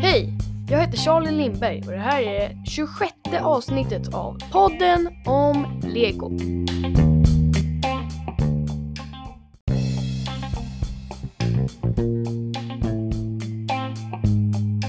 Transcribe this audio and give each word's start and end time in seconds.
Hej! 0.00 0.32
Jag 0.70 0.80
heter 0.80 0.96
Charlie 0.98 1.30
Lindberg 1.30 1.82
och 1.86 1.92
det 1.92 1.98
här 1.98 2.22
är 2.22 2.32
det 2.32 2.70
26 2.70 3.12
avsnittet 3.42 4.14
av 4.14 4.38
podden 4.52 5.08
om 5.26 5.80
Lego. 5.82 6.32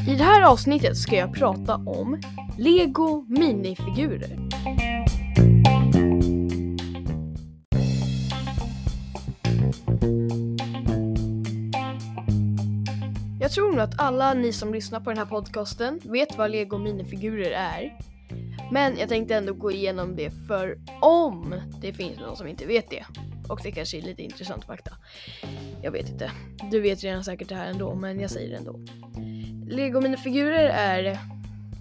I 0.07 0.15
det 0.17 0.23
här 0.23 0.41
avsnittet 0.41 0.97
ska 0.97 1.15
jag 1.15 1.33
prata 1.33 1.75
om 1.75 2.21
Lego 2.57 3.25
minifigurer. 3.27 4.49
Jag 13.45 13.51
tror 13.51 13.71
nog 13.71 13.79
att 13.79 13.99
alla 13.99 14.33
ni 14.33 14.53
som 14.53 14.73
lyssnar 14.73 14.99
på 14.99 15.09
den 15.09 15.17
här 15.17 15.25
podcasten 15.25 15.99
vet 16.03 16.37
vad 16.37 16.51
Lego 16.51 16.77
minifigurer 16.77 17.51
är. 17.51 17.97
Men 18.71 18.97
jag 18.97 19.09
tänkte 19.09 19.35
ändå 19.35 19.53
gå 19.53 19.71
igenom 19.71 20.15
det 20.15 20.31
för 20.47 20.77
om 21.01 21.61
det 21.81 21.93
finns 21.93 22.19
någon 22.19 22.37
som 22.37 22.47
inte 22.47 22.65
vet 22.65 22.89
det. 22.89 23.05
Och 23.49 23.59
det 23.63 23.71
kanske 23.71 23.97
är 23.97 24.01
lite 24.01 24.23
intressant 24.23 24.65
fakta. 24.65 24.91
Jag 25.81 25.91
vet 25.91 26.09
inte. 26.09 26.31
Du 26.71 26.81
vet 26.81 27.03
redan 27.03 27.23
säkert 27.23 27.49
det 27.49 27.55
här 27.55 27.67
ändå, 27.67 27.95
men 27.95 28.19
jag 28.19 28.31
säger 28.31 28.49
det 28.49 28.55
ändå. 28.55 28.79
Lego 29.75 30.01
minifigurer 30.01 30.69
är 30.69 31.19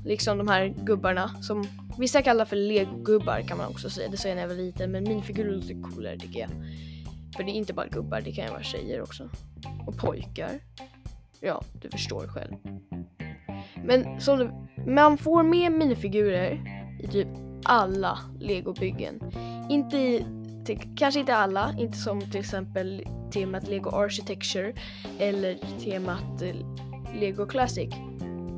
liksom 0.05 0.39
de 0.39 0.49
här 0.49 0.75
gubbarna 0.85 1.43
som 1.43 1.67
vissa 1.99 2.23
kallar 2.23 2.45
för 2.45 2.57
legogubbar 2.57 3.41
kan 3.49 3.59
man 3.59 3.67
också 3.71 3.91
säga. 3.91 4.09
Det 4.09 4.17
sa 4.17 4.29
jag 4.29 4.35
när 4.35 4.43
jag 4.43 4.49
var 4.49 4.57
liten, 4.57 4.91
men 4.91 5.05
minifigurer 5.05 5.53
låter 5.53 5.83
coolare 5.83 6.19
tycker 6.19 6.41
jag. 6.41 6.51
För 7.37 7.43
det 7.43 7.51
är 7.51 7.55
inte 7.55 7.73
bara 7.73 7.87
gubbar, 7.87 8.21
det 8.21 8.33
kan 8.33 8.45
ju 8.45 8.51
vara 8.51 8.63
tjejer 8.63 9.03
också. 9.03 9.29
Och 9.87 9.97
pojkar. 9.97 10.51
Ja, 11.45 11.63
du 11.83 11.91
förstår 11.91 12.27
själv. 12.27 12.55
Men 13.85 14.21
som 14.21 14.39
du, 14.39 14.51
man 14.91 15.19
får 15.19 15.43
med 15.43 15.73
minifigurer 15.73 16.61
i 17.01 17.07
typ 17.07 17.29
alla 17.65 18.19
legobyggen. 18.41 19.21
Inte 19.71 19.97
i, 19.97 20.27
till, 20.65 20.81
kanske 20.97 21.21
inte 21.21 21.37
alla, 21.37 21.75
inte 21.79 21.99
som 21.99 22.21
till 22.21 22.41
exempel 22.41 23.07
temat 23.33 23.69
Lego 23.69 23.91
Architecture 23.91 24.75
eller 25.19 25.59
temat 25.85 26.43
eh, 26.43 26.55
Lego 27.21 27.47
Classic. 27.47 27.95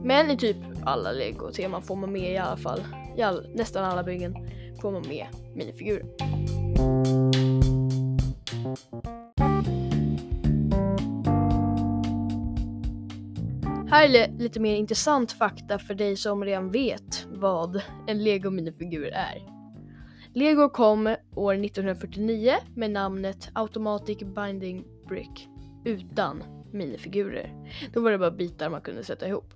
Men 0.05 0.31
i 0.31 0.37
typ 0.37 0.57
alla 0.84 1.12
Lego-teman 1.12 1.83
får 1.83 1.97
man 1.97 2.12
med 2.12 2.33
i 2.33 2.37
alla 2.37 2.57
fall, 2.57 2.81
i 3.17 3.23
all, 3.23 3.47
nästan 3.55 3.84
alla 3.84 4.03
byggen 4.03 4.48
får 4.81 4.92
man 4.92 5.03
med 5.09 5.27
minifigurer. 5.55 6.07
Här 13.97 14.14
är 14.14 14.39
lite 14.39 14.61
mer 14.61 14.77
intressant 14.77 15.33
fakta 15.33 15.78
för 15.78 15.94
dig 15.94 16.16
som 16.16 16.44
redan 16.44 16.70
vet 16.70 17.27
vad 17.28 17.83
en 18.06 18.25
Lego 18.25 18.50
minifigur 18.50 19.06
är. 19.06 19.42
Lego 20.34 20.69
kom 20.69 21.16
år 21.34 21.55
1949 21.55 22.55
med 22.74 22.91
namnet 22.91 23.50
Automatic 23.52 24.19
Binding 24.19 24.84
Brick 25.08 25.48
utan 25.84 26.42
minifigurer. 26.72 27.52
Då 27.92 28.00
var 28.00 28.11
det 28.11 28.19
bara 28.19 28.30
bitar 28.30 28.70
man 28.70 28.80
kunde 28.80 29.05
sätta 29.05 29.28
ihop. 29.28 29.55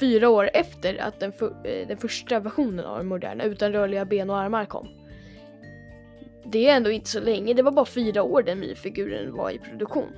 fyra 0.00 0.28
år 0.28 0.50
efter 0.54 0.98
att 0.98 1.20
den, 1.20 1.32
för, 1.32 1.46
eh, 1.46 1.88
den 1.88 1.96
första 1.96 2.40
versionen 2.40 2.84
av 2.84 2.98
den 2.98 3.06
moderna 3.06 3.44
utan 3.44 3.72
rörliga 3.72 4.04
ben 4.04 4.30
och 4.30 4.38
armar 4.38 4.64
kom 4.64 4.88
det 6.52 6.68
är 6.68 6.76
ändå 6.76 6.90
inte 6.90 7.10
så 7.10 7.20
länge, 7.20 7.54
det 7.54 7.62
var 7.62 7.72
bara 7.72 7.86
fyra 7.86 8.22
år 8.22 8.42
den 8.42 8.60
minifiguren 8.60 9.34
var 9.34 9.50
i 9.50 9.58
produktion. 9.58 10.08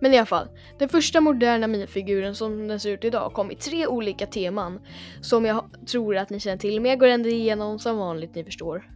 Men 0.00 0.14
i 0.14 0.16
alla 0.16 0.26
fall, 0.26 0.48
den 0.78 0.88
första 0.88 1.20
moderna 1.20 1.66
minifiguren 1.66 2.34
som 2.34 2.68
den 2.68 2.80
ser 2.80 2.90
ut 2.90 3.04
idag 3.04 3.32
kom 3.32 3.50
i 3.50 3.56
tre 3.56 3.86
olika 3.86 4.26
teman 4.26 4.80
som 5.20 5.44
jag 5.44 5.64
tror 5.86 6.16
att 6.16 6.30
ni 6.30 6.40
känner 6.40 6.56
till, 6.56 6.80
men 6.80 6.90
jag 6.90 7.00
går 7.00 7.06
ändå 7.06 7.28
igenom 7.28 7.78
som 7.78 7.98
vanligt, 7.98 8.34
ni 8.34 8.44
förstår. 8.44 8.90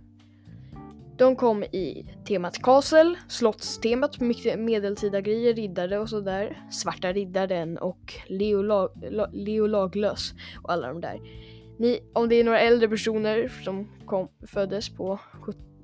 De 1.19 1.37
kom 1.37 1.63
i 1.65 2.07
temat 2.29 2.63
Castle, 2.63 3.15
slottstemat, 3.29 4.21
mycket 4.21 4.59
medeltida 4.59 5.21
grejer, 5.21 5.55
riddare 5.55 5.99
och 5.99 6.09
sådär, 6.09 6.63
svarta 6.71 7.13
riddaren 7.13 7.79
och 7.79 8.15
Leo, 8.27 8.63
Lag, 8.63 8.91
Leo 9.33 9.67
Laglös 9.67 10.33
och 10.63 10.73
alla 10.73 10.89
de 10.89 11.01
där. 11.01 11.21
Ni, 11.79 12.01
om 12.13 12.29
det 12.29 12.35
är 12.35 12.45
några 12.45 12.61
äldre 12.61 12.89
personer 12.89 13.49
som 13.65 13.89
kom, 14.07 14.29
föddes 14.47 14.97
på 14.97 15.21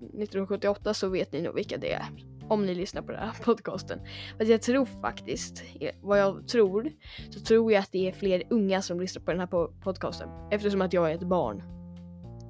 1978 0.03 0.95
så 0.95 1.09
vet 1.09 1.33
ni 1.33 1.43
nog 1.43 1.55
vilka 1.55 1.77
det 1.77 1.93
är. 1.93 2.07
Om 2.49 2.67
ni 2.67 2.75
lyssnar 2.75 3.03
på 3.03 3.13
den 3.13 3.21
här 3.21 3.37
podcasten. 3.45 3.99
Fast 4.39 4.51
jag 4.51 4.63
tror 4.63 4.85
faktiskt, 4.85 5.65
eh, 5.81 5.91
vad 6.01 6.21
jag 6.21 6.49
tror, 6.49 6.93
så 7.31 7.41
tror 7.41 7.73
jag 7.73 7.81
att 7.81 7.93
det 7.93 8.09
är 8.09 8.13
fler 8.13 8.43
unga 8.51 8.83
som 8.83 9.01
lyssnar 9.01 9.23
på 9.23 9.31
den 9.31 9.41
här 9.41 9.81
podcasten. 9.81 10.29
Eftersom 10.51 10.83
att 10.83 10.93
jag 10.93 11.11
är 11.11 11.15
ett 11.15 11.29
barn. 11.29 11.63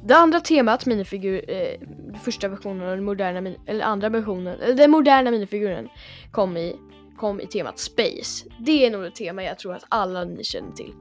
Det 0.05 0.17
andra 0.17 0.41
temat, 0.41 0.87
minifigur, 0.87 1.51
eh, 1.51 1.81
första 2.23 2.49
versionen 2.49 2.89
och 2.89 2.97
den 2.97 3.05
moderna, 3.05 3.55
eller 3.67 3.85
andra 3.85 4.09
versionen, 4.09 4.77
den 4.77 4.91
moderna 4.91 5.31
minifiguren 5.31 5.89
kom 6.31 6.57
i, 6.57 6.77
kom 7.17 7.41
i 7.41 7.47
temat 7.47 7.79
Space. 7.79 8.49
Det 8.59 8.87
är 8.87 8.91
nog 8.91 9.05
ett 9.05 9.15
tema 9.15 9.43
jag 9.43 9.59
tror 9.59 9.75
att 9.75 9.85
alla 9.89 10.25
ni 10.25 10.45
känner 10.45 10.73
till. 10.73 10.93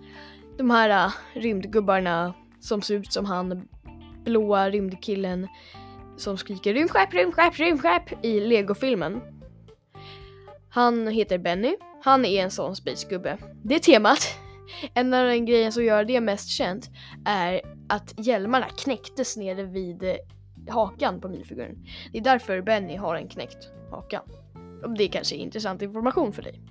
De 0.57 0.69
här 0.69 1.07
uh, 1.07 1.13
rymdgubbarna 1.33 2.33
som 2.59 2.81
ser 2.81 2.95
ut 2.95 3.13
som 3.13 3.25
han, 3.25 3.67
blåa 4.23 4.69
rymdkillen 4.69 5.47
som 6.17 6.37
skriker 6.37 6.73
rymdskepp, 6.73 7.13
rymdskepp, 7.13 7.59
rymdskepp 7.59 8.25
i 8.25 8.39
Lego-filmen. 8.39 9.21
Han 10.69 11.07
heter 11.07 11.37
Benny. 11.37 11.75
Han 12.03 12.25
är 12.25 12.43
en 12.43 12.51
sån 12.51 12.75
spacegubbe. 12.75 13.37
Det 13.63 13.75
är 13.75 13.79
temat, 13.79 14.37
en 14.93 15.13
av 15.13 15.27
de 15.27 15.39
grejerna 15.39 15.71
som 15.71 15.83
gör 15.83 16.03
det 16.03 16.21
mest 16.21 16.49
känt 16.49 16.89
är 17.25 17.61
att 17.89 18.13
hjälmarna 18.25 18.65
knäcktes 18.65 19.37
nere 19.37 19.63
vid 19.63 20.03
eh, 20.03 20.15
hakan 20.69 21.21
på 21.21 21.29
minifiguren. 21.29 21.85
Det 22.11 22.17
är 22.17 22.23
därför 22.23 22.61
Benny 22.61 22.95
har 22.95 23.15
en 23.15 23.27
knäckt 23.27 23.69
haka. 23.91 24.21
Och 24.83 24.97
det 24.97 25.07
kanske 25.07 25.35
är 25.35 25.39
intressant 25.39 25.81
information 25.81 26.33
för 26.33 26.41
dig. 26.41 26.61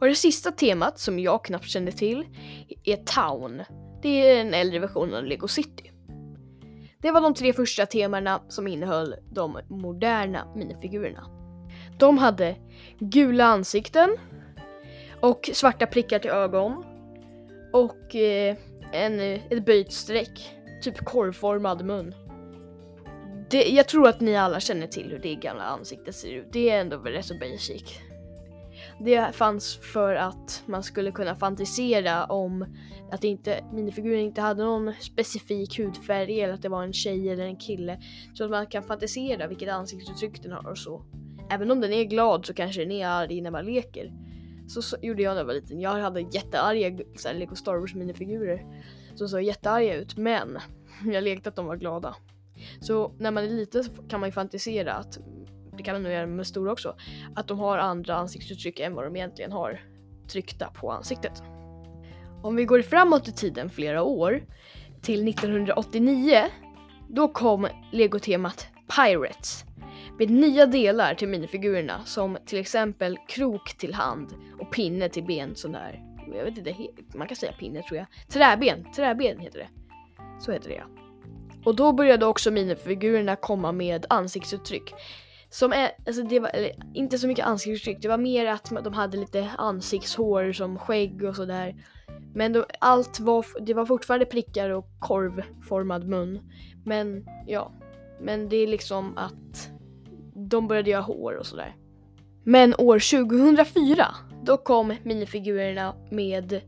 Och 0.00 0.06
det 0.06 0.14
sista 0.14 0.50
temat 0.50 0.98
som 0.98 1.18
jag 1.18 1.44
knappt 1.44 1.68
kände 1.68 1.92
till 1.92 2.26
är 2.84 2.96
Town. 2.96 3.62
Det 4.02 4.30
är 4.30 4.40
en 4.40 4.54
äldre 4.54 4.78
version 4.78 5.14
av 5.14 5.24
Lego 5.24 5.48
City. 5.48 5.92
Det 7.02 7.10
var 7.10 7.20
de 7.20 7.34
tre 7.34 7.52
första 7.52 7.86
temana 7.86 8.42
som 8.48 8.66
innehöll 8.66 9.14
de 9.30 9.60
moderna 9.68 10.54
minifigurerna. 10.56 11.26
De 11.98 12.18
hade 12.18 12.56
gula 12.98 13.44
ansikten 13.44 14.16
och 15.20 15.50
svarta 15.52 15.86
prickar 15.86 16.18
till 16.18 16.30
ögon 16.30 16.84
och 17.72 18.16
eh, 18.16 18.56
en, 18.92 19.20
eh, 19.20 19.40
ett 19.50 19.64
böjt 19.64 19.92
streck, 19.92 20.54
typ 20.82 21.04
korvformad 21.04 21.84
mun. 21.84 22.14
Det, 23.50 23.68
jag 23.68 23.88
tror 23.88 24.08
att 24.08 24.20
ni 24.20 24.36
alla 24.36 24.60
känner 24.60 24.86
till 24.86 25.10
hur 25.10 25.18
det 25.18 25.34
gamla 25.34 25.62
ansiktet 25.62 26.14
ser 26.14 26.28
ut. 26.28 26.48
Det 26.52 26.70
är 26.70 26.80
ändå 26.80 26.96
rätt 26.96 27.24
så 27.24 27.34
basic 27.34 28.00
det 29.00 29.34
fanns 29.34 29.76
för 29.76 30.14
att 30.14 30.62
man 30.66 30.82
skulle 30.82 31.10
kunna 31.10 31.34
fantisera 31.34 32.24
om 32.24 32.66
att 33.10 33.24
inte, 33.24 33.64
minifiguren 33.72 34.20
inte 34.20 34.40
hade 34.40 34.64
någon 34.64 34.94
specifik 35.00 35.78
hudfärg 35.78 36.40
eller 36.40 36.54
att 36.54 36.62
det 36.62 36.68
var 36.68 36.82
en 36.82 36.92
tjej 36.92 37.28
eller 37.28 37.44
en 37.44 37.56
kille. 37.56 38.00
Så 38.34 38.44
att 38.44 38.50
man 38.50 38.66
kan 38.66 38.82
fantisera 38.82 39.46
vilket 39.46 39.68
ansiktsuttryck 39.68 40.42
den 40.42 40.52
har 40.52 40.70
och 40.70 40.78
så. 40.78 41.04
Även 41.50 41.70
om 41.70 41.80
den 41.80 41.92
är 41.92 42.04
glad 42.04 42.46
så 42.46 42.54
kanske 42.54 42.80
den 42.80 42.92
är 42.92 43.06
arg 43.06 43.40
när 43.40 43.50
man 43.50 43.64
leker. 43.64 44.12
Så, 44.68 44.82
så 44.82 44.96
gjorde 45.02 45.22
jag 45.22 45.30
när 45.30 45.40
jag 45.40 45.46
var 45.46 45.54
liten. 45.54 45.80
Jag 45.80 45.90
hade 45.90 46.20
jättearga 46.20 47.04
så 47.16 47.28
här, 47.28 47.34
Lego 47.34 47.54
Star 47.54 47.76
Wars 47.76 47.94
minifigurer 47.94 48.66
som 49.14 49.28
såg 49.28 49.42
jättearga 49.42 49.94
ut 49.94 50.16
men 50.16 50.58
jag 51.04 51.24
lekte 51.24 51.48
att 51.48 51.56
de 51.56 51.66
var 51.66 51.76
glada. 51.76 52.14
Så 52.80 53.12
när 53.18 53.30
man 53.30 53.44
är 53.44 53.48
liten 53.48 53.84
så 53.84 53.90
kan 54.08 54.20
man 54.20 54.28
ju 54.28 54.32
fantisera 54.32 54.92
att, 54.92 55.18
det 55.78 55.84
kan 55.84 55.94
man 55.94 56.02
nog 56.02 56.12
göra 56.12 56.26
med 56.26 56.46
stora 56.46 56.72
också, 56.72 56.96
att 57.34 57.48
de 57.48 57.58
har 57.58 57.78
andra 57.78 58.14
ansiktsuttryck 58.14 58.80
än 58.80 58.94
vad 58.94 59.04
de 59.04 59.16
egentligen 59.16 59.52
har 59.52 59.80
tryckta 60.28 60.70
på 60.70 60.90
ansiktet. 60.90 61.42
Om 62.42 62.56
vi 62.56 62.64
går 62.64 62.82
framåt 62.82 63.28
i 63.28 63.32
tiden 63.32 63.70
flera 63.70 64.02
år, 64.02 64.42
till 65.02 65.28
1989, 65.28 66.44
då 67.08 67.28
kom 67.28 67.68
legotemat 67.92 68.66
Pirates 68.96 69.64
med 70.18 70.30
nya 70.30 70.66
delar 70.66 71.14
till 71.14 71.28
minifigurerna 71.28 72.04
som 72.04 72.38
till 72.46 72.58
exempel 72.58 73.18
krok 73.28 73.78
till 73.78 73.94
hand 73.94 74.34
och 74.58 74.72
pinne 74.72 75.08
till 75.08 75.24
ben 75.24 75.54
sån 75.54 75.72
där. 75.72 76.02
Jag 76.34 76.44
vet 76.44 76.58
inte, 76.58 76.74
man 77.14 77.28
kan 77.28 77.36
säga 77.36 77.52
pinne 77.52 77.82
tror 77.82 77.98
jag. 77.98 78.06
Träben, 78.28 78.92
träben 78.92 79.38
heter 79.38 79.58
det. 79.58 79.68
Så 80.40 80.52
heter 80.52 80.68
det 80.68 80.74
ja. 80.74 80.84
Och 81.64 81.76
då 81.76 81.92
började 81.92 82.26
också 82.26 82.50
minifigurerna 82.50 83.36
komma 83.36 83.72
med 83.72 84.06
ansiktsuttryck. 84.08 84.94
Som 85.50 85.72
är, 85.72 85.90
alltså 86.06 86.22
det 86.22 86.40
var 86.40 86.48
eller, 86.48 86.72
inte 86.94 87.18
så 87.18 87.26
mycket 87.26 87.46
ansiktsuttryck, 87.46 88.02
det 88.02 88.08
var 88.08 88.18
mer 88.18 88.46
att 88.46 88.72
de 88.84 88.92
hade 88.92 89.16
lite 89.16 89.50
ansiktshår 89.58 90.52
som 90.52 90.78
skägg 90.78 91.24
och 91.24 91.36
sådär. 91.36 91.74
Men 92.34 92.52
då, 92.52 92.66
allt 92.80 93.20
var, 93.20 93.46
det 93.60 93.74
var 93.74 93.86
fortfarande 93.86 94.26
prickar 94.26 94.70
och 94.70 94.86
korvformad 94.98 96.08
mun. 96.08 96.40
Men 96.84 97.26
ja, 97.46 97.72
men 98.20 98.48
det 98.48 98.56
är 98.56 98.66
liksom 98.66 99.18
att 99.18 99.70
de 100.34 100.68
började 100.68 100.90
göra 100.90 101.02
hår 101.02 101.32
och 101.32 101.46
sådär. 101.46 101.76
Men 102.44 102.74
år 102.78 103.26
2004, 103.26 104.14
då 104.44 104.56
kom 104.56 104.94
minifigurerna 105.02 105.94
med 106.10 106.60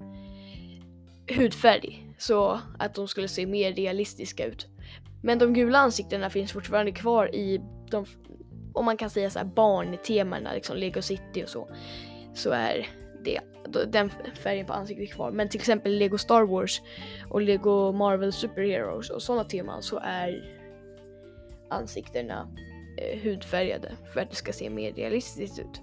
hudfärg 1.37 2.07
så 2.19 2.61
att 2.79 2.95
de 2.95 3.09
skulle 3.09 3.29
se 3.29 3.47
mer 3.47 3.73
realistiska 3.73 4.47
ut. 4.47 4.67
Men 5.23 5.39
de 5.39 5.53
gula 5.53 5.79
ansiktena 5.79 6.31
finns 6.31 6.53
fortfarande 6.53 6.93
kvar 6.93 7.35
i 7.35 7.61
de, 7.91 8.05
om 8.75 8.85
man 8.85 8.97
kan 8.97 9.11
säga 9.11 9.31
så 9.31 9.39
här 9.39 9.47
barntemana, 9.47 10.53
liksom 10.53 10.77
Lego 10.77 11.03
City 11.03 11.45
och 11.45 11.49
så. 11.49 11.69
Så 12.35 12.51
är 12.51 12.87
det, 13.25 13.41
den 13.87 14.11
färgen 14.35 14.67
på 14.67 14.73
ansiktet 14.73 15.13
kvar. 15.13 15.31
Men 15.31 15.49
till 15.49 15.61
exempel 15.61 15.93
Lego 15.93 16.19
Star 16.19 16.43
Wars 16.43 16.83
och 17.31 17.41
Lego 17.41 17.93
Marvel 17.93 18.33
Superheroes 18.33 19.11
och 19.11 19.23
sådana 19.23 19.45
teman 19.45 19.83
så 19.83 20.01
är 20.03 20.61
ansiktena 21.71 22.49
eh, 22.99 23.21
hudfärgade 23.23 23.93
för 24.13 24.21
att 24.21 24.31
det 24.31 24.37
ska 24.37 24.53
se 24.53 24.71
mer 24.71 24.93
realistiskt 24.93 25.59
ut. 25.59 25.81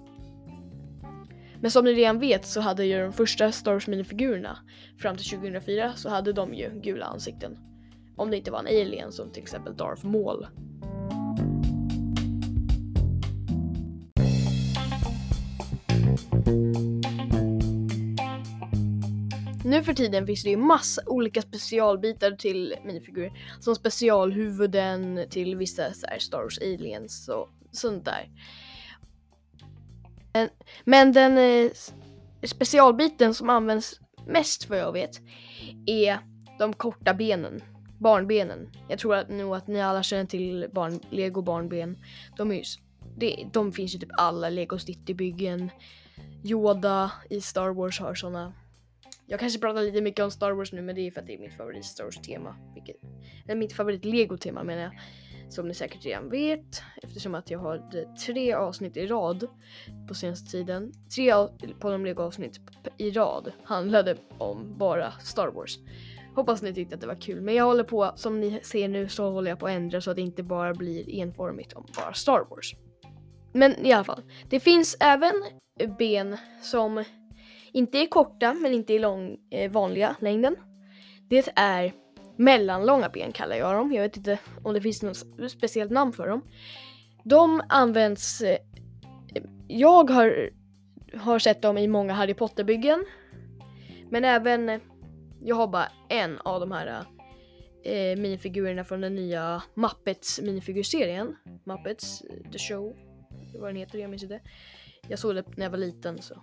Men 1.60 1.70
som 1.70 1.84
ni 1.84 1.94
redan 1.94 2.18
vet 2.18 2.46
så 2.46 2.60
hade 2.60 2.84
ju 2.84 3.02
de 3.02 3.12
första 3.12 3.52
Star 3.52 3.72
Wars 3.72 3.86
minifigurerna 3.86 4.58
fram 4.98 5.16
till 5.16 5.30
2004 5.30 5.92
så 5.96 6.08
hade 6.08 6.32
de 6.32 6.54
ju 6.54 6.80
gula 6.80 7.04
ansikten. 7.04 7.58
Om 8.16 8.30
det 8.30 8.36
inte 8.36 8.50
var 8.50 8.58
en 8.58 8.66
alien 8.66 9.12
som 9.12 9.30
till 9.30 9.42
exempel 9.42 9.76
Darth 9.76 10.06
Maul. 10.06 10.46
Nu 19.68 19.82
för 19.82 19.94
tiden 19.94 20.26
finns 20.26 20.42
det 20.42 20.50
ju 20.50 20.56
massa 20.56 21.02
olika 21.06 21.42
specialbitar 21.42 22.30
till 22.30 22.74
minifigurer. 22.84 23.32
Som 23.60 23.74
specialhuvuden 23.74 25.26
till 25.30 25.56
vissa 25.56 25.92
så 25.92 26.06
här, 26.06 26.18
Star 26.18 26.42
Wars 26.42 26.58
aliens 26.58 27.28
och 27.28 27.48
sånt 27.72 28.04
där. 28.04 28.30
Men, 30.32 30.48
men 30.84 31.12
den 31.12 31.38
eh, 31.38 31.70
specialbiten 32.42 33.34
som 33.34 33.50
används 33.50 34.00
mest 34.26 34.70
vad 34.70 34.78
jag 34.78 34.92
vet 34.92 35.20
är 35.86 36.18
de 36.58 36.72
korta 36.72 37.14
benen. 37.14 37.62
Barnbenen. 37.98 38.70
Jag 38.88 38.98
tror 38.98 39.14
att, 39.14 39.28
nog 39.28 39.54
att 39.54 39.66
ni 39.66 39.82
alla 39.82 40.02
känner 40.02 40.24
till 40.24 40.66
barn, 40.72 41.00
Lego 41.10 41.42
barnben. 41.42 41.98
De, 42.36 42.50
är 42.50 42.54
ju, 42.54 42.64
det, 43.16 43.46
de 43.52 43.72
finns 43.72 43.94
ju 43.94 43.98
typ 43.98 44.10
alla 44.12 44.48
Lego 44.48 44.78
City-byggen. 44.78 45.70
Yoda 46.44 47.12
i 47.30 47.40
Star 47.40 47.68
Wars 47.68 48.00
har 48.00 48.14
sådana. 48.14 48.52
Jag 49.30 49.40
kanske 49.40 49.60
pratar 49.60 49.82
lite 49.82 50.00
mycket 50.00 50.24
om 50.24 50.30
Star 50.30 50.52
Wars 50.52 50.72
nu 50.72 50.82
men 50.82 50.94
det 50.94 51.06
är 51.06 51.10
för 51.10 51.20
att 51.20 51.26
det 51.26 51.34
är 51.34 51.38
mitt 51.38 51.56
favorit 51.56 51.84
Star 51.84 52.04
Wars-tema. 52.04 52.56
Vilket, 52.74 52.96
eller 53.44 53.56
mitt 53.56 53.72
favorit 53.72 54.04
Lego-tema 54.04 54.64
menar 54.64 54.82
jag. 54.82 54.92
Som 55.48 55.68
ni 55.68 55.74
säkert 55.74 56.04
redan 56.04 56.30
vet 56.30 56.82
eftersom 57.02 57.34
att 57.34 57.50
jag 57.50 57.58
har 57.58 57.76
eh, 57.76 58.14
tre 58.26 58.52
avsnitt 58.52 58.96
i 58.96 59.06
rad 59.06 59.46
på 60.08 60.14
senaste 60.14 60.50
tiden. 60.50 60.92
Tre 61.16 61.32
på 61.80 61.90
de 61.90 62.04
Lego 62.04 62.22
avsnitt 62.22 62.60
i 62.98 63.10
rad 63.10 63.52
handlade 63.64 64.16
om 64.38 64.78
bara 64.78 65.10
Star 65.10 65.48
Wars. 65.48 65.78
Hoppas 66.34 66.62
ni 66.62 66.74
tyckte 66.74 66.94
att 66.94 67.00
det 67.00 67.06
var 67.06 67.20
kul 67.20 67.40
men 67.40 67.54
jag 67.54 67.64
håller 67.64 67.84
på, 67.84 68.12
som 68.16 68.40
ni 68.40 68.60
ser 68.62 68.88
nu 68.88 69.08
så 69.08 69.30
håller 69.30 69.50
jag 69.50 69.58
på 69.58 69.66
att 69.66 69.72
ändra 69.72 70.00
så 70.00 70.10
att 70.10 70.16
det 70.16 70.22
inte 70.22 70.42
bara 70.42 70.74
blir 70.74 71.20
enformigt 71.20 71.72
om 71.72 71.86
bara 71.96 72.12
Star 72.12 72.46
Wars. 72.50 72.74
Men 73.52 73.86
i 73.86 73.92
alla 73.92 74.04
fall, 74.04 74.22
det 74.48 74.60
finns 74.60 74.96
även 75.00 75.34
ben 75.98 76.36
som 76.62 77.04
inte 77.72 77.98
i 77.98 78.06
korta 78.06 78.54
men 78.54 78.72
inte 78.72 78.94
i 78.94 78.98
lång, 78.98 79.36
eh, 79.50 79.70
vanliga 79.70 80.16
längden. 80.20 80.56
Det 81.28 81.48
är 81.56 81.92
mellanlånga 82.36 83.08
ben 83.08 83.32
kallar 83.32 83.56
jag 83.56 83.74
dem. 83.74 83.92
Jag 83.92 84.02
vet 84.02 84.16
inte 84.16 84.38
om 84.62 84.74
det 84.74 84.80
finns 84.80 85.02
något 85.02 85.50
speciellt 85.50 85.90
namn 85.90 86.12
för 86.12 86.28
dem. 86.28 86.42
De 87.24 87.62
används, 87.68 88.40
eh, 88.40 88.58
jag 89.68 90.10
har, 90.10 90.50
har 91.16 91.38
sett 91.38 91.62
dem 91.62 91.78
i 91.78 91.88
många 91.88 92.12
Harry 92.12 92.34
Potter-byggen. 92.34 93.04
Men 94.10 94.24
även, 94.24 94.68
eh, 94.68 94.80
jag 95.40 95.56
har 95.56 95.66
bara 95.66 95.88
en 96.08 96.38
av 96.38 96.60
de 96.60 96.72
här 96.72 96.86
eh, 96.86 97.92
eh 97.92 98.16
minifigurerna 98.16 98.84
från 98.84 99.00
den 99.00 99.14
nya 99.14 99.62
Muppets 99.74 100.40
minifigurserien. 100.40 101.36
Muppets 101.64 102.22
eh, 102.22 102.50
The 102.52 102.58
Show, 102.58 102.96
vad 103.58 103.68
den 103.68 103.76
heter, 103.76 103.98
jag 103.98 104.10
minns 104.10 104.22
inte. 104.22 104.40
Jag 105.08 105.18
såg 105.18 105.34
det 105.34 105.44
när 105.56 105.64
jag 105.64 105.70
var 105.70 105.78
liten 105.78 106.22
så. 106.22 106.42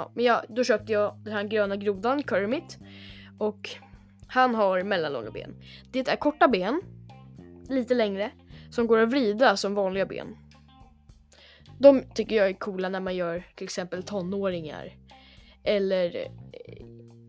Ja, 0.00 0.10
men 0.14 0.24
jag, 0.24 0.40
då 0.48 0.64
köpte 0.64 0.92
jag 0.92 1.16
den 1.24 1.32
här 1.32 1.44
gröna 1.44 1.76
grodan, 1.76 2.22
Kermit. 2.22 2.78
Och 3.38 3.70
han 4.26 4.54
har 4.54 4.82
mellanlånga 4.82 5.30
ben. 5.30 5.54
Det 5.92 6.08
är 6.08 6.16
korta 6.16 6.48
ben, 6.48 6.82
lite 7.68 7.94
längre, 7.94 8.30
som 8.70 8.86
går 8.86 8.98
att 8.98 9.08
vrida 9.08 9.56
som 9.56 9.74
vanliga 9.74 10.06
ben. 10.06 10.36
De 11.78 12.02
tycker 12.14 12.36
jag 12.36 12.48
är 12.48 12.52
coola 12.52 12.88
när 12.88 13.00
man 13.00 13.16
gör 13.16 13.44
till 13.54 13.64
exempel 13.64 14.02
tonåringar. 14.02 14.96
Eller 15.62 16.16
eh, 16.16 16.86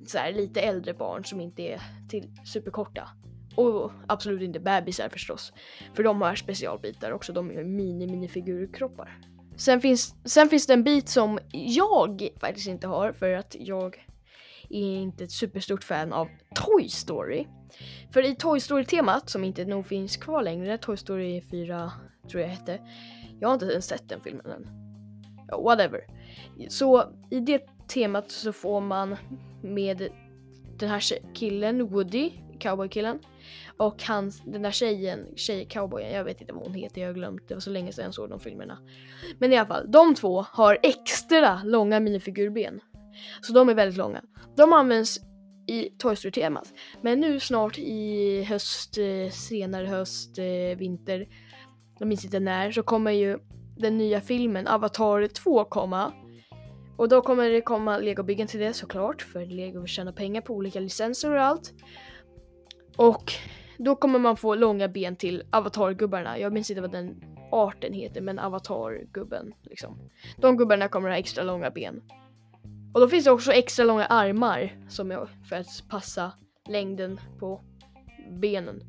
så 0.08 0.18
här, 0.18 0.34
lite 0.34 0.62
äldre 0.62 0.94
barn 0.94 1.26
som 1.26 1.42
inte 1.42 1.62
är 1.64 1.82
till 2.10 2.32
superkorta. 2.46 3.10
Och 3.56 3.92
absolut 4.08 4.42
inte 4.42 4.60
bebisar 4.60 5.10
förstås. 5.10 5.54
För 5.94 6.04
de 6.04 6.22
har 6.22 6.36
specialbitar 6.36 7.12
också, 7.12 7.34
de 7.34 7.52
är 7.52 7.64
mini-minifigurkroppar. 7.64 9.31
Sen 9.56 9.82
finns, 9.82 10.16
sen 10.26 10.50
finns 10.50 10.68
det 10.68 10.74
en 10.74 10.84
bit 10.84 11.10
som 11.10 11.40
jag 11.52 12.30
faktiskt 12.40 12.68
inte 12.68 12.88
har 12.88 13.12
för 13.12 13.34
att 13.34 13.56
jag 13.60 14.08
är 14.70 14.96
inte 14.96 15.24
ett 15.24 15.32
superstort 15.32 15.84
fan 15.84 16.14
av 16.14 16.28
Toy 16.56 16.90
Story. 16.90 17.48
För 18.14 18.26
i 18.26 18.36
Toy 18.36 18.60
Story-temat, 18.60 19.30
som 19.30 19.44
inte 19.44 19.66
nog 19.66 19.86
finns 19.86 20.18
kvar 20.18 20.44
längre, 20.44 20.78
Toy 20.78 20.98
Story 20.98 21.42
4 21.42 21.92
tror 22.30 22.42
jag 22.42 22.50
hette, 22.50 22.80
jag 23.40 23.50
har 23.50 23.54
inte 23.54 23.66
ens 23.66 23.86
sett 23.86 24.10
den 24.10 24.22
filmen 24.22 24.46
än. 24.46 24.68
Whatever. 25.64 26.02
Så 26.70 27.04
i 27.30 27.40
det 27.40 27.88
temat 27.88 28.32
så 28.32 28.54
får 28.54 28.82
man 28.82 29.16
med 29.64 30.10
den 30.78 30.90
här 30.90 31.34
killen, 31.34 31.88
Woody, 31.88 32.32
cowboykillen, 32.60 33.20
och 33.78 34.04
hans, 34.04 34.42
den 34.46 34.62
där 34.62 34.72
tjejen, 34.72 35.28
tjej 35.36 35.68
cowboyen, 35.70 36.12
jag 36.12 36.24
vet 36.24 36.42
inte 36.42 36.54
vad 36.54 36.64
hon 36.64 36.74
heter, 36.74 37.02
jag 37.02 37.10
har 37.10 37.14
glömt, 37.14 37.48
det 37.48 37.54
var 37.54 37.62
så 37.62 37.70
länge 37.70 37.94
sedan 37.94 38.06
jag 38.06 38.14
såg 38.14 38.30
de 38.30 38.40
filmerna. 38.40 38.78
Men 39.40 39.54
i 39.54 39.58
alla 39.58 39.68
fall, 39.68 39.92
de 39.92 40.16
två 40.16 40.42
har 40.42 40.78
extra 40.84 41.62
långa 41.64 42.00
minifigurben. 42.00 42.82
Så 43.42 43.54
de 43.54 43.70
är 43.70 43.74
väldigt 43.74 43.98
långa. 43.98 44.22
De 44.56 44.74
används 44.74 45.20
i 45.68 45.90
Toy 45.98 46.16
Story-temat. 46.16 46.74
Men 47.02 47.20
nu 47.20 47.40
snart 47.40 47.78
i 47.78 48.44
höst, 48.44 48.98
eh, 48.98 49.32
senare 49.32 49.88
höst, 49.88 50.38
eh, 50.38 50.78
vinter, 50.78 51.28
jag 52.00 52.08
minns 52.08 52.26
inte 52.26 52.40
när, 52.40 52.72
så 52.72 52.84
kommer 52.84 53.12
ju 53.12 53.40
den 53.78 53.98
nya 53.98 54.22
filmen 54.22 54.68
Avatar 54.68 55.28
2 55.28 55.66
komma. 55.66 56.14
Och 56.98 57.10
då 57.10 57.22
kommer 57.22 57.50
det 57.50 57.62
komma 57.62 57.98
legobyggen 57.98 58.48
till 58.48 58.60
det 58.60 58.74
såklart, 58.74 59.22
för 59.22 59.46
lego 59.46 59.80
vill 59.80 59.88
tjäna 59.88 60.12
pengar 60.12 60.42
på 60.42 60.54
olika 60.54 60.80
licenser 60.80 61.32
och 61.32 61.42
allt. 61.42 61.74
Och 62.98 63.34
då 63.78 63.96
kommer 63.96 64.20
man 64.20 64.38
få 64.38 64.56
långa 64.56 64.88
ben 64.88 65.16
till 65.16 65.44
avatargubbarna. 65.50 66.40
Jag 66.40 66.54
minns 66.54 66.70
inte 66.70 66.82
vad 66.82 66.92
den 66.92 67.24
arten 67.52 67.94
heter, 67.94 68.22
men 68.22 68.40
avatargubben 68.40 69.54
liksom. 69.62 69.98
De 70.38 70.58
gubbarna 70.58 70.88
kommer 70.88 71.10
ha 71.10 71.16
extra 71.18 71.44
långa 71.44 71.70
ben. 71.70 72.02
Och 72.94 73.02
då 73.02 73.08
finns 73.08 73.26
det 73.26 73.32
också 73.32 73.52
extra 73.52 73.86
långa 73.86 74.06
armar 74.06 74.86
som 74.90 75.12
är 75.12 75.28
för 75.50 75.56
att 75.56 75.84
passa 75.90 76.32
längden 76.70 77.20
på 77.40 77.62
benen. 78.42 78.82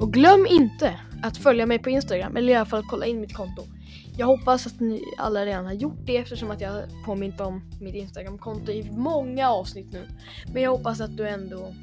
Och 0.00 0.12
glöm 0.12 0.46
inte 0.46 1.00
att 1.22 1.36
följa 1.36 1.66
mig 1.66 1.78
på 1.78 1.90
Instagram 1.90 2.36
eller 2.36 2.52
i 2.52 2.56
alla 2.56 2.66
fall 2.66 2.82
kolla 2.90 3.06
in 3.06 3.20
mitt 3.20 3.34
konto. 3.34 3.77
Jag 4.18 4.26
hoppas 4.26 4.66
att 4.66 4.80
ni 4.80 5.02
alla 5.16 5.46
redan 5.46 5.66
har 5.66 5.72
gjort 5.72 5.98
det 6.04 6.16
eftersom 6.16 6.50
att 6.50 6.60
jag 6.60 6.70
har 6.70 7.04
påmint 7.04 7.40
om 7.40 7.62
mitt 7.80 7.94
Instagram-konto 7.94 8.72
i 8.72 8.90
många 8.90 9.50
avsnitt 9.50 9.92
nu. 9.92 10.08
Men 10.52 10.62
jag 10.62 10.70
hoppas 10.70 11.00
att 11.00 11.16
du 11.16 11.28
ändå 11.28 11.74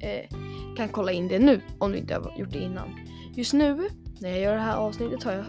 eh, 0.00 0.36
kan 0.76 0.88
kolla 0.88 1.12
in 1.12 1.28
det 1.28 1.38
nu 1.38 1.60
om 1.78 1.92
du 1.92 1.98
inte 1.98 2.14
har 2.14 2.38
gjort 2.38 2.52
det 2.52 2.58
innan. 2.58 2.88
Just 3.34 3.52
nu 3.52 3.88
när 4.20 4.28
jag 4.28 4.40
gör 4.40 4.54
det 4.54 4.60
här 4.60 4.76
avsnittet 4.76 5.22
har 5.22 5.32
jag 5.32 5.44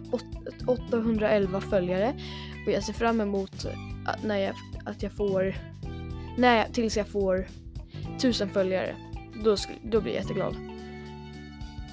811 0.68 1.62
följare 1.62 2.14
och 2.66 2.72
jag 2.72 2.84
ser 2.84 2.94
fram 2.94 3.22
emot 3.22 3.66
eh, 3.66 3.72
att, 4.06 4.24
när 4.24 4.38
jag, 4.38 4.56
att 4.86 5.04
jag 5.04 5.12
får, 5.12 5.56
när 6.38 6.58
jag, 6.58 6.74
tills 6.74 6.98
jag 6.98 7.08
får 7.08 7.48
1000 8.18 8.50
följare. 8.50 8.96
Då, 9.44 9.56
då 9.84 10.02
blir 10.02 10.14
jag 10.14 10.22
jätteglad. 10.22 10.75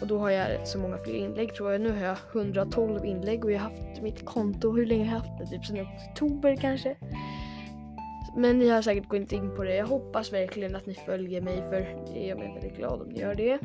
Och 0.02 0.08
då 0.08 0.18
har 0.18 0.30
jag 0.30 0.68
så 0.68 0.78
många 0.78 0.98
fler 0.98 1.14
inlägg 1.14 1.54
tror 1.54 1.72
jag. 1.72 1.80
Nu 1.80 1.90
har 1.90 2.06
jag 2.06 2.16
112 2.32 3.04
inlägg 3.04 3.44
och 3.44 3.52
jag 3.52 3.60
har 3.60 3.70
haft 3.70 4.02
mitt 4.02 4.24
konto, 4.24 4.72
hur 4.72 4.86
länge 4.86 5.04
har 5.04 5.12
jag 5.12 5.20
haft 5.20 5.38
det? 5.38 5.46
Typ 5.46 5.66
sedan 5.66 5.86
oktober 6.10 6.56
kanske. 6.56 6.96
Men 8.36 8.58
ni 8.58 8.68
har 8.68 8.82
säkert 8.82 9.08
gått 9.08 9.32
in 9.32 9.56
på 9.56 9.64
det. 9.64 9.76
Jag 9.76 9.86
hoppas 9.86 10.32
verkligen 10.32 10.76
att 10.76 10.86
ni 10.86 10.94
följer 10.94 11.40
mig 11.40 11.62
för 11.68 11.80
jag 12.14 12.38
blir 12.38 12.54
väldigt 12.54 12.76
glad 12.76 13.02
om 13.02 13.08
ni 13.08 13.20
gör 13.20 13.34
det. 13.34 13.58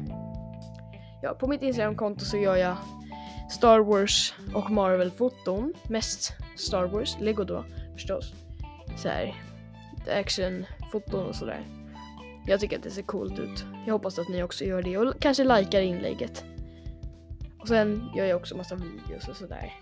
Ja, 1.21 1.33
på 1.33 1.47
mitt 1.47 1.61
Instagram-konto 1.61 2.25
så 2.25 2.37
gör 2.37 2.55
jag 2.55 2.77
Star 3.49 3.79
Wars 3.79 4.33
och 4.55 4.71
Marvel-foton. 4.71 5.73
Mest 5.89 6.33
Star 6.55 6.85
Wars, 6.85 7.17
Lego 7.19 7.43
då 7.43 7.63
förstås. 7.93 8.33
Så 8.97 9.09
här, 9.09 9.35
action-foton 10.07 11.25
och 11.25 11.35
sådär. 11.35 11.76
Jag 12.47 12.59
tycker 12.59 12.77
att 12.77 12.83
det 12.83 12.89
ser 12.89 13.01
coolt 13.01 13.39
ut. 13.39 13.65
Jag 13.85 13.93
hoppas 13.93 14.19
att 14.19 14.29
ni 14.29 14.43
också 14.43 14.65
gör 14.65 14.81
det 14.81 14.97
och 14.97 15.19
kanske 15.19 15.43
likar 15.43 15.81
inlägget. 15.81 16.43
Och 17.59 17.67
sen 17.67 18.09
gör 18.15 18.25
jag 18.25 18.37
också 18.37 18.57
massa 18.57 18.75
videos 18.75 19.27
och 19.27 19.35
sådär. 19.35 19.73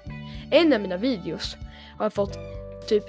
En 0.52 0.74
av 0.74 0.82
mina 0.82 0.98
videos 0.98 1.58
har 1.98 2.10
fått 2.10 2.38
typ 2.88 3.06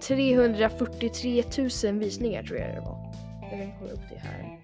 343 0.00 1.44
000 1.84 1.98
visningar 1.98 2.42
tror 2.42 2.58
jag 2.58 2.74
det 2.74 2.80
var. 2.80 3.12
Jag 3.50 3.60
kan 3.60 3.72
kolla 3.78 3.92
upp 3.92 4.08
det 4.10 4.18
här. 4.18 4.60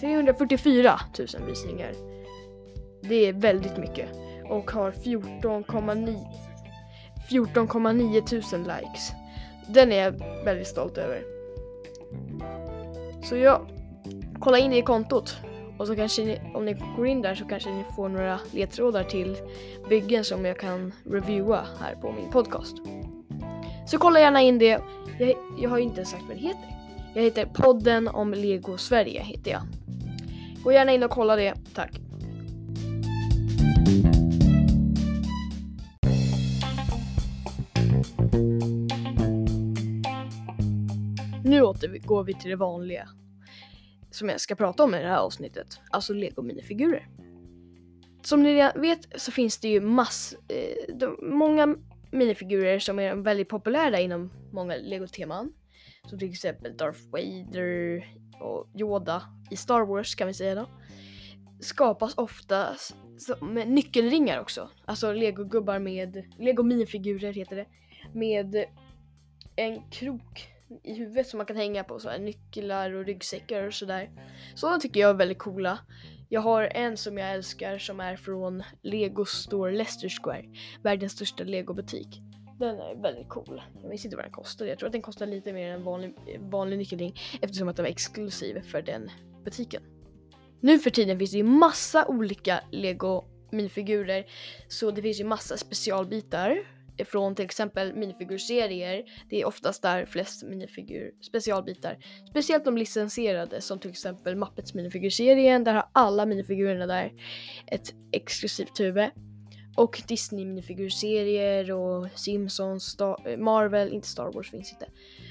344 0.00 1.00
000 1.18 1.28
visningar. 1.46 1.92
Det 3.02 3.14
är 3.14 3.32
väldigt 3.32 3.76
mycket. 3.76 4.08
Och 4.44 4.70
har 4.70 4.90
14,9 4.90 6.24
14,9 7.30 8.26
tusen 8.26 8.62
likes. 8.62 9.12
Den 9.68 9.92
är 9.92 10.04
jag 10.04 10.44
väldigt 10.44 10.68
stolt 10.68 10.98
över. 10.98 11.22
Så 13.28 13.36
ja, 13.36 13.62
kolla 14.40 14.58
in 14.58 14.72
i 14.72 14.82
kontot. 14.82 15.36
Och 15.78 15.86
så 15.86 15.96
kanske 15.96 16.24
ni, 16.24 16.40
om 16.54 16.64
ni 16.64 16.76
går 16.96 17.06
in 17.06 17.22
där 17.22 17.34
så 17.34 17.44
kanske 17.44 17.70
ni 17.70 17.84
får 17.96 18.08
några 18.08 18.40
ledtrådar 18.52 19.04
till 19.04 19.36
byggen 19.88 20.24
som 20.24 20.44
jag 20.44 20.58
kan 20.58 20.92
reviewa 21.04 21.66
här 21.80 21.94
på 21.94 22.12
min 22.12 22.30
podcast. 22.30 22.76
Så 23.86 23.98
kolla 23.98 24.20
gärna 24.20 24.42
in 24.42 24.58
det. 24.58 24.80
Jag, 25.18 25.34
jag 25.58 25.70
har 25.70 25.78
ju 25.78 25.84
inte 25.84 26.04
sagt 26.04 26.22
vad 26.28 26.36
det 26.36 26.42
heter. 26.42 26.76
Jag 27.14 27.22
heter 27.22 27.46
podden 27.46 28.08
om 28.08 28.34
Lego 28.34 28.76
Sverige 28.76 29.22
heter 29.22 29.50
jag. 29.50 29.62
Gå 30.64 30.72
gärna 30.72 30.92
in 30.92 31.02
och 31.02 31.10
kolla 31.10 31.36
det, 31.36 31.54
tack. 31.74 32.05
Återgår 41.76 42.24
vi 42.24 42.34
till 42.34 42.50
det 42.50 42.56
vanliga 42.56 43.08
som 44.10 44.28
jag 44.28 44.40
ska 44.40 44.54
prata 44.54 44.84
om 44.84 44.94
i 44.94 45.02
det 45.02 45.08
här 45.08 45.18
avsnittet, 45.18 45.80
alltså 45.90 46.12
Lego 46.12 46.42
minifigurer. 46.42 47.08
Som 48.22 48.42
ni 48.42 48.54
redan 48.54 48.80
vet 48.80 49.20
så 49.20 49.32
finns 49.32 49.58
det 49.58 49.68
ju 49.68 49.80
mass, 49.80 50.36
eh, 50.48 50.94
de, 50.94 51.18
många 51.22 51.76
minifigurer 52.10 52.78
som 52.78 52.98
är 52.98 53.14
väldigt 53.14 53.48
populära 53.48 54.00
inom 54.00 54.32
många 54.52 54.76
Lego-teman. 54.76 55.52
Som 56.08 56.18
till 56.18 56.30
exempel 56.30 56.76
Darth 56.76 57.00
Vader 57.10 58.06
och 58.40 58.66
Yoda 58.74 59.22
i 59.50 59.56
Star 59.56 59.86
Wars 59.86 60.14
kan 60.14 60.26
vi 60.26 60.34
säga 60.34 60.54
då. 60.54 60.68
Skapas 61.60 62.14
ofta 62.16 62.76
med 63.40 63.68
nyckelringar 63.68 64.40
också. 64.40 64.70
Alltså 64.84 65.12
legogubbar 65.12 65.78
med, 65.78 66.24
lego 66.38 66.62
minifigurer 66.62 67.32
heter 67.32 67.56
det. 67.56 67.66
Med 68.12 68.64
en 69.56 69.90
krok 69.90 70.55
i 70.82 70.94
huvudet 70.94 71.26
som 71.26 71.38
man 71.38 71.46
kan 71.46 71.56
hänga 71.56 71.84
på 71.84 71.98
så 71.98 72.08
här, 72.08 72.18
nycklar 72.18 72.92
och 72.92 73.04
ryggsäckar 73.04 73.66
och 73.66 73.74
sådär. 73.74 74.10
Sådana 74.54 74.78
tycker 74.78 75.00
jag 75.00 75.10
är 75.10 75.14
väldigt 75.14 75.38
coola. 75.38 75.78
Jag 76.28 76.40
har 76.40 76.62
en 76.62 76.96
som 76.96 77.18
jag 77.18 77.32
älskar 77.32 77.78
som 77.78 78.00
är 78.00 78.16
från 78.16 78.62
Lego 78.82 79.24
Store 79.24 79.72
Leicester 79.72 80.08
Square, 80.08 80.44
världens 80.82 81.12
största 81.12 81.44
legobutik. 81.44 82.20
Den 82.58 82.78
är 82.78 83.02
väldigt 83.02 83.28
cool. 83.28 83.62
Jag 83.82 83.88
minns 83.88 84.04
inte 84.04 84.16
vad 84.16 84.24
den 84.24 84.32
kostade. 84.32 84.70
Jag 84.70 84.78
tror 84.78 84.86
att 84.86 84.92
den 84.92 85.02
kostar 85.02 85.26
lite 85.26 85.52
mer 85.52 85.70
än 85.70 85.82
vanlig, 85.82 86.14
vanlig 86.40 86.78
nyckelring 86.78 87.14
eftersom 87.40 87.68
att 87.68 87.76
den 87.76 87.82
var 87.82 87.90
exklusiv 87.90 88.60
för 88.60 88.82
den 88.82 89.10
butiken. 89.44 89.82
Nu 90.60 90.78
för 90.78 90.90
tiden 90.90 91.18
finns 91.18 91.30
det 91.30 91.36
ju 91.36 91.44
massa 91.44 92.06
olika 92.06 92.60
Lego 92.70 93.24
minifigurer 93.50 94.26
så 94.68 94.90
det 94.90 95.02
finns 95.02 95.20
ju 95.20 95.24
massa 95.24 95.56
specialbitar 95.56 96.58
från 97.04 97.34
till 97.34 97.44
exempel 97.44 97.94
minifigurserier. 97.94 99.04
Det 99.30 99.40
är 99.40 99.44
oftast 99.44 99.82
där 99.82 100.06
flest 100.06 100.42
minifigur 100.42 101.12
specialbitar. 101.20 101.98
Speciellt 102.30 102.64
de 102.64 102.76
licensierade 102.76 103.60
som 103.60 103.78
till 103.78 103.90
exempel 103.90 104.36
Muppets 104.36 104.74
minifigurserien. 104.74 105.64
Där 105.64 105.74
har 105.74 105.88
alla 105.92 106.26
minifigurerna 106.26 106.86
där 106.86 107.12
ett 107.66 107.94
exklusivt 108.12 108.80
huvud. 108.80 109.10
Och 109.76 110.02
Disney 110.08 110.44
minifigurserier 110.44 111.72
och 111.72 112.08
Simpsons, 112.14 112.84
Star 112.84 113.28
eh, 113.28 113.38
Marvel, 113.38 113.92
inte 113.92 114.08
Star 114.08 114.32
Wars 114.32 114.50
finns 114.50 114.72
inte. 114.72 114.86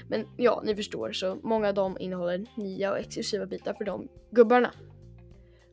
Men 0.08 0.26
ja, 0.36 0.62
ni 0.64 0.76
förstår 0.76 1.12
så 1.12 1.38
många 1.42 1.68
av 1.68 1.74
dem 1.74 1.96
innehåller 2.00 2.46
nya 2.56 2.90
och 2.90 2.98
exklusiva 2.98 3.46
bitar 3.46 3.74
för 3.74 3.84
de 3.84 4.08
gubbarna. 4.30 4.72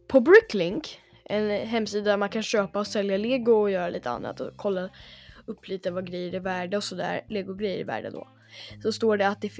På 0.08 0.20
Bricklink, 0.20 1.00
en 1.26 1.50
hemsida 1.68 2.04
där 2.04 2.18
man 2.18 2.30
kan 2.30 2.44
köpa 2.44 2.80
och 2.80 2.88
sälja 2.88 3.18
lego 3.18 3.54
och 3.54 3.72
göra 3.72 3.90
lite 3.90 4.10
annat 4.10 4.40
och 4.40 4.52
kolla 4.56 4.90
upp 5.46 5.68
lite 5.68 5.92
vad 5.92 6.08
grejer 6.08 6.34
är 6.34 6.40
värda 6.40 6.78
och 6.78 6.84
sådär, 6.84 7.26
legogrejer 7.30 7.80
är 7.80 7.86
värda 7.86 8.10
då. 8.10 8.28
Så 8.84 8.92
står 8.92 9.18
det 9.18 9.28
att 9.28 9.42
det 9.42 9.52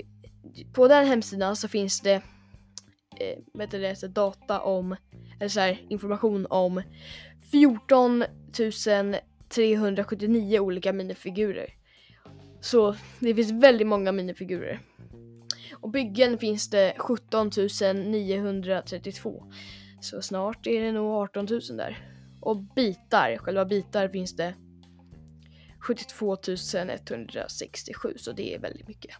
på 0.74 0.88
den 0.88 1.06
hemsidan 1.06 1.56
så 1.56 1.68
finns 1.68 2.02
det 2.02 2.14
eh, 3.20 3.40
vet 3.54 3.72
du 3.72 3.80
det, 3.80 3.96
så 3.96 4.08
data 4.08 4.62
om, 4.62 4.96
eller 5.40 5.50
så 5.50 5.60
här, 5.60 5.86
information 5.90 6.48
om 6.50 6.82
14 7.52 8.24
379 9.50 10.60
olika 10.60 10.94
minifigurer. 10.94 11.68
Så 12.62 12.96
det 13.20 13.36
finns 13.36 13.52
väldigt 13.52 13.88
många 13.88 14.12
minifigurer. 14.12 14.80
Och 15.74 15.90
byggen 15.90 16.38
finns 16.38 16.70
det 16.70 16.94
17 16.98 17.52
932. 18.12 19.44
Så 20.02 20.22
snart 20.22 20.68
är 20.68 20.82
det 20.82 20.92
nog 20.92 21.12
18 21.12 21.48
000 21.50 21.62
där. 21.78 22.08
Och 22.42 22.58
bitar, 22.58 23.38
själva 23.38 23.66
bitar 23.66 24.08
finns 24.10 24.36
det 24.36 24.54
72 25.84 26.38
167 26.90 28.14
så 28.18 28.32
det 28.32 28.56
är 28.56 28.60
väldigt 28.60 28.88
mycket. 28.88 29.16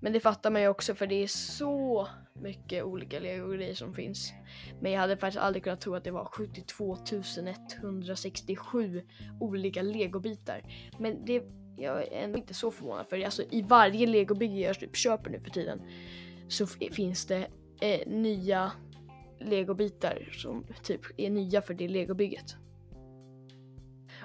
Men 0.00 0.12
det 0.12 0.20
fattar 0.20 0.50
man 0.50 0.62
ju 0.62 0.68
också 0.68 0.94
för 0.94 1.06
det 1.06 1.22
är 1.22 1.26
så 1.26 2.08
mycket 2.34 2.84
olika 2.84 3.20
legogrejer 3.20 3.74
som 3.74 3.94
finns. 3.94 4.32
Men 4.80 4.92
jag 4.92 5.00
hade 5.00 5.16
faktiskt 5.16 5.42
aldrig 5.42 5.64
kunnat 5.64 5.80
tro 5.80 5.94
att 5.94 6.04
det 6.04 6.10
var 6.10 6.24
72 6.24 6.96
167 7.78 9.02
olika 9.40 9.82
legobitar. 9.82 10.62
Men 10.98 11.24
det, 11.24 11.42
jag 11.76 12.02
är 12.02 12.24
ändå 12.24 12.38
inte 12.38 12.54
så 12.54 12.70
förvånad 12.70 13.06
för 13.08 13.24
alltså, 13.24 13.42
i 13.50 13.62
varje 13.62 14.06
legobygge 14.06 14.60
jag 14.60 14.80
typ 14.80 14.96
köper 14.96 15.30
nu 15.30 15.40
för 15.40 15.50
tiden 15.50 15.82
så 16.48 16.66
finns 16.66 17.26
det 17.26 17.48
eh, 17.80 18.08
nya 18.08 18.72
legobitar 19.40 20.28
som 20.32 20.66
typ 20.82 21.00
är 21.16 21.30
nya 21.30 21.62
för 21.62 21.74
det 21.74 21.88
legobygget. 21.88 22.56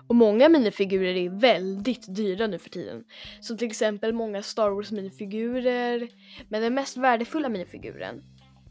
Och 0.08 0.16
många 0.16 0.50
minifigurer 0.50 1.16
är 1.16 1.30
väldigt 1.30 2.16
dyra 2.16 2.48
nu 2.48 2.60
för 2.60 2.70
tiden. 2.70 3.04
Som 3.42 3.58
till 3.58 3.68
exempel 3.68 4.14
många 4.14 4.42
Star 4.42 4.70
Wars 4.70 4.92
minifigurer. 4.92 6.10
Men 6.50 6.62
den 6.62 6.74
mest 6.74 6.98
värdefulla 6.98 7.50
minifiguren 7.50 8.24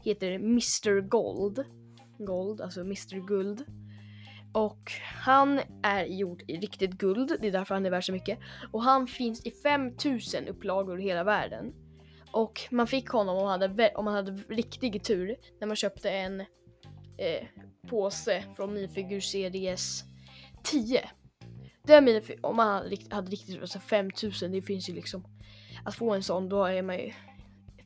heter 0.03 0.31
Mr 0.31 1.01
Gold. 1.01 1.65
Gold, 2.17 2.61
alltså 2.61 2.81
Mr 2.81 3.27
Guld. 3.27 3.65
Och 4.53 4.91
han 5.23 5.59
är 5.83 6.05
gjord 6.05 6.43
i 6.47 6.57
riktigt 6.57 6.91
guld, 6.91 7.37
det 7.41 7.47
är 7.47 7.51
därför 7.51 7.75
han 7.75 7.85
är 7.85 7.89
värd 7.89 8.05
så 8.05 8.11
mycket. 8.11 8.39
Och 8.71 8.83
han 8.83 9.07
finns 9.07 9.45
i 9.45 9.51
5000 9.51 10.47
upplagor 10.47 10.99
i 10.99 11.03
hela 11.03 11.23
världen. 11.23 11.73
Och 12.31 12.61
man 12.71 12.87
fick 12.87 13.09
honom 13.09 13.37
om 13.37 13.43
man 13.43 13.61
hade, 13.61 13.91
om 13.95 14.05
man 14.05 14.13
hade 14.13 14.31
riktig 14.31 15.03
tur 15.03 15.35
när 15.59 15.67
man 15.67 15.75
köpte 15.75 16.09
en 16.09 16.41
eh, 16.41 17.47
påse 17.89 18.43
från 18.55 18.73
minifigurseries 18.73 20.03
10. 20.63 21.09
Det 21.87 21.93
är 21.93 22.45
om 22.45 22.55
man 22.55 22.67
hade, 22.67 22.97
hade 23.09 23.31
riktigt 23.31 23.61
alltså 23.61 23.79
5000, 23.79 24.51
det 24.51 24.61
finns 24.61 24.89
ju 24.89 24.93
liksom 24.93 25.23
att 25.85 25.95
få 25.95 26.13
en 26.13 26.23
sån, 26.23 26.49
då 26.49 26.65
är 26.65 26.81
man 26.81 26.97
ju 26.97 27.13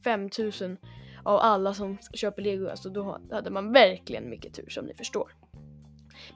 5000 0.03 0.77
av 1.23 1.39
alla 1.39 1.73
som 1.73 1.97
köper 2.13 2.41
lego, 2.41 2.69
alltså 2.69 2.89
då 2.89 3.21
hade 3.31 3.49
man 3.49 3.73
verkligen 3.73 4.29
mycket 4.29 4.53
tur 4.53 4.69
som 4.69 4.85
ni 4.85 4.93
förstår. 4.93 5.35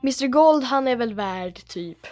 Mr 0.03 0.27
Gold 0.27 0.63
han 0.63 0.87
är 0.87 0.95
väl 0.95 1.13
värd 1.13 1.55
typ 1.67 2.07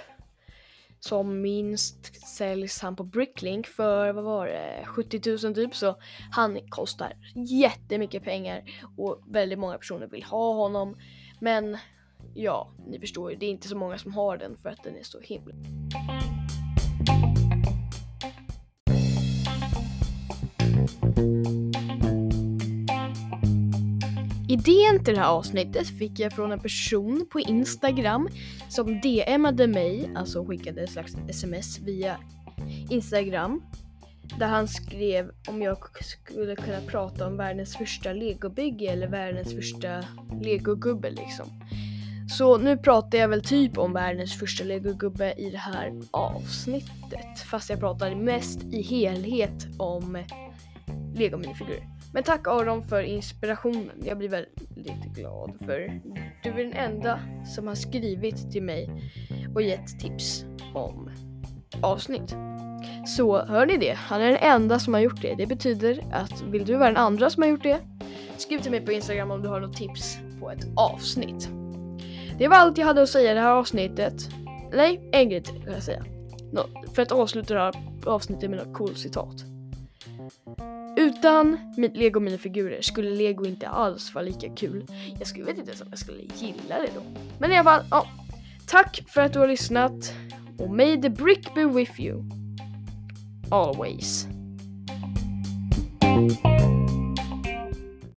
som 0.99 1.41
minst 1.41 2.27
säljs 2.27 2.81
han 2.81 2.95
på 2.95 3.03
Bricklink 3.03 3.67
för 3.67 4.13
vad 4.13 4.23
var 4.23 4.47
det 4.47 4.83
70 4.85 5.47
000 5.47 5.55
typ 5.55 5.75
så 5.75 5.97
han 6.31 6.69
kostar 6.69 7.13
jättemycket 7.35 8.23
pengar 8.23 8.63
och 8.97 9.23
väldigt 9.27 9.59
många 9.59 9.77
personer 9.77 10.07
vill 10.07 10.23
ha 10.23 10.53
honom 10.53 10.97
men 11.39 11.77
ja, 12.33 12.71
ni 12.87 12.99
förstår 12.99 13.31
ju, 13.31 13.37
det 13.37 13.45
är 13.45 13.49
inte 13.49 13.67
så 13.67 13.77
många 13.77 13.97
som 13.97 14.13
har 14.13 14.37
den 14.37 14.57
för 14.57 14.69
att 14.69 14.83
den 14.83 14.95
är 14.95 15.03
så 15.03 15.19
himla 15.19 15.53
Idén 24.49 25.03
till 25.03 25.13
det 25.13 25.19
här 25.19 25.29
avsnittet 25.29 25.87
fick 25.87 26.19
jag 26.19 26.33
från 26.33 26.51
en 26.51 26.59
person 26.59 27.27
på 27.31 27.39
Instagram 27.39 28.29
som 28.69 29.01
DMade 29.01 29.67
mig, 29.67 30.11
alltså 30.15 30.45
skickade 30.45 30.81
ett 30.81 30.89
slags 30.89 31.15
sms 31.27 31.79
via 31.79 32.17
Instagram. 32.89 33.61
Där 34.39 34.47
han 34.47 34.67
skrev 34.67 35.31
om 35.47 35.61
jag 35.61 35.77
skulle 36.01 36.55
kunna 36.55 36.81
prata 36.87 37.27
om 37.27 37.37
världens 37.37 37.77
första 37.77 38.13
legobygge 38.13 38.85
eller 38.85 39.07
världens 39.07 39.53
första 39.53 40.03
legogubbe 40.41 41.09
liksom. 41.09 41.47
Så 42.29 42.57
nu 42.57 42.77
pratar 42.77 43.17
jag 43.17 43.27
väl 43.27 43.43
typ 43.43 43.77
om 43.77 43.93
världens 43.93 44.39
första 44.39 44.63
legogubbe 44.63 45.33
i 45.37 45.49
det 45.49 45.57
här 45.57 45.93
avsnittet. 46.11 47.39
Fast 47.45 47.69
jag 47.69 47.79
pratar 47.79 48.15
mest 48.15 48.63
i 48.63 48.81
helhet 48.81 49.67
om 49.77 50.23
legominifigurer. 51.15 51.87
Men 52.13 52.23
tack 52.23 52.47
Aron 52.47 52.83
för 52.83 53.01
inspirationen. 53.01 53.91
Jag 54.03 54.17
blir 54.17 54.29
väldigt 54.29 55.15
glad 55.15 55.53
för 55.65 56.01
du 56.43 56.49
är 56.49 56.63
den 56.63 56.73
enda 56.73 57.19
som 57.55 57.67
har 57.67 57.75
skrivit 57.75 58.51
till 58.51 58.63
mig 58.63 59.11
och 59.55 59.61
gett 59.61 59.99
tips 59.99 60.45
om 60.73 61.11
avsnitt. 61.81 62.35
Så 63.05 63.45
hör 63.45 63.65
ni 63.65 63.77
det? 63.77 63.93
Han 63.97 64.21
är 64.21 64.27
den 64.27 64.37
enda 64.37 64.79
som 64.79 64.93
har 64.93 65.01
gjort 65.01 65.21
det. 65.21 65.35
Det 65.35 65.45
betyder 65.45 66.03
att 66.11 66.41
vill 66.41 66.65
du 66.65 66.73
vara 66.73 66.87
den 66.87 66.97
andra 66.97 67.29
som 67.29 67.43
har 67.43 67.49
gjort 67.49 67.63
det? 67.63 67.79
Skriv 68.37 68.59
till 68.59 68.71
mig 68.71 68.85
på 68.85 68.91
Instagram 68.91 69.31
om 69.31 69.41
du 69.41 69.49
har 69.49 69.59
något 69.59 69.77
tips 69.77 70.17
på 70.39 70.51
ett 70.51 70.67
avsnitt. 70.75 71.58
Det 72.39 72.47
var 72.47 72.57
allt 72.57 72.77
jag 72.77 72.85
hade 72.85 73.01
att 73.01 73.09
säga 73.09 73.31
i 73.31 73.33
det 73.33 73.41
här 73.41 73.51
avsnittet. 73.51 74.29
Nej, 74.73 75.09
en 75.11 75.29
grej 75.29 75.43
till 75.43 75.63
kan 75.63 75.73
jag 75.73 75.83
säga. 75.83 76.05
Nå, 76.53 76.65
för 76.93 77.01
att 77.01 77.11
avsluta 77.11 77.53
det 77.53 77.59
här 77.59 77.73
avsnittet 78.05 78.49
med 78.49 78.65
något 78.65 78.77
coolt 78.77 78.97
citat. 78.97 79.35
Utan 80.97 81.73
mitt 81.77 81.97
lego 81.97 82.19
minifigurer 82.19 82.81
skulle 82.81 83.09
lego 83.09 83.45
inte 83.45 83.67
alls 83.67 84.13
vara 84.13 84.25
lika 84.25 84.49
kul. 84.55 84.85
Jag 85.19 85.27
skulle 85.27 85.45
vet 85.45 85.57
inte 85.57 85.69
ens 85.69 85.81
om 85.81 85.87
jag 85.89 85.99
skulle 85.99 86.21
gilla 86.21 86.75
det 86.79 86.89
då. 86.95 87.01
Men 87.39 87.51
i 87.51 87.57
alla 87.57 87.63
fall, 87.63 87.85
ja. 87.91 88.07
Tack 88.67 89.03
för 89.07 89.21
att 89.21 89.33
du 89.33 89.39
har 89.39 89.47
lyssnat 89.47 90.13
och 90.57 90.69
may 90.69 91.01
the 91.01 91.09
brick 91.09 91.55
be 91.55 91.65
with 91.65 92.01
you. 92.01 92.23
Always. 93.51 94.27